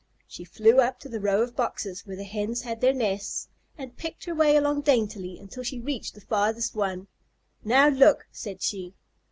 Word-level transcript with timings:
She 0.27 0.43
flew 0.45 0.79
up 0.79 0.99
to 1.01 1.09
the 1.09 1.19
row 1.19 1.43
of 1.43 1.55
boxes 1.55 2.07
where 2.07 2.15
the 2.15 2.23
Hens 2.23 2.63
had 2.63 2.81
their 2.81 2.91
nests, 2.91 3.49
and 3.77 3.95
picked 3.95 4.25
her 4.25 4.33
way 4.33 4.55
along 4.55 4.81
daintily 4.81 5.37
until 5.37 5.61
she 5.61 5.79
reached 5.79 6.15
the 6.15 6.21
farthest 6.21 6.73
one. 6.75 7.05
"Now 7.63 7.87
look," 7.87 8.25
said 8.31 8.63
she. 8.63 8.95